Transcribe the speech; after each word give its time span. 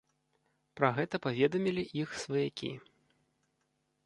Пра 0.79 0.89
гэта 0.97 1.15
паведамілі 1.27 1.83
іх 2.05 2.09
сваякі. 2.25 2.71